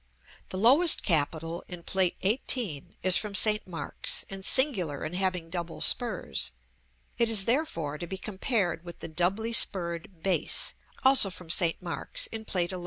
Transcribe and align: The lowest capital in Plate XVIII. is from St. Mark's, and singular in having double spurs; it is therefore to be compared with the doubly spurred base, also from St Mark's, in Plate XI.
The 0.49 0.57
lowest 0.57 1.03
capital 1.03 1.63
in 1.67 1.83
Plate 1.83 2.15
XVIII. 2.23 2.97
is 3.03 3.17
from 3.17 3.35
St. 3.35 3.67
Mark's, 3.67 4.25
and 4.31 4.43
singular 4.43 5.05
in 5.05 5.13
having 5.13 5.51
double 5.51 5.79
spurs; 5.79 6.53
it 7.19 7.29
is 7.29 7.45
therefore 7.45 7.99
to 7.99 8.07
be 8.07 8.17
compared 8.17 8.83
with 8.83 8.97
the 8.97 9.07
doubly 9.07 9.53
spurred 9.53 10.23
base, 10.23 10.73
also 11.03 11.29
from 11.29 11.51
St 11.51 11.79
Mark's, 11.83 12.25
in 12.25 12.45
Plate 12.45 12.71
XI. 12.71 12.77